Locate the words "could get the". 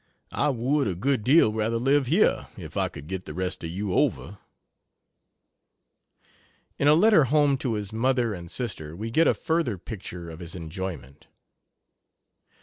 2.89-3.35